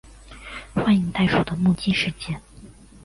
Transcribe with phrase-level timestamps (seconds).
[0.73, 2.41] 幻影袋鼠的目击事件。